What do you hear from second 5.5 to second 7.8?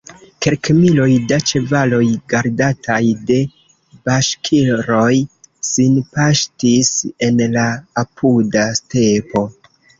sin paŝtis en la